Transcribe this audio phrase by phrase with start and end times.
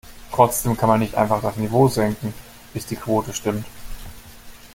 [0.31, 2.33] Trotzdem kann man nicht einfach das Niveau senken,
[2.73, 3.67] bis die Quote stimmt.